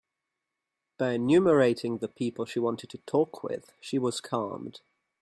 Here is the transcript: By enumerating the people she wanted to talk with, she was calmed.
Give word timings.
By 0.97 1.11
enumerating 1.11 1.99
the 1.99 2.07
people 2.07 2.45
she 2.45 2.57
wanted 2.57 2.89
to 2.89 2.97
talk 2.97 3.43
with, 3.43 3.71
she 3.79 3.99
was 3.99 4.19
calmed. 4.19 4.81